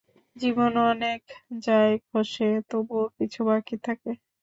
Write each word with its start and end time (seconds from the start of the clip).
জীবনে 0.35 0.79
অনেক 0.91 1.21
যায় 1.61 1.93
খসে, 2.07 2.49
তবুও 2.69 3.05
কিছু 3.17 3.39
বাকি 3.47 3.75
থাকে। 3.85 4.11